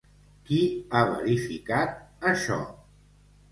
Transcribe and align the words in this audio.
Qui 0.47 0.61
ha 0.93 1.03
verificat 1.09 2.27
això? 2.35 2.61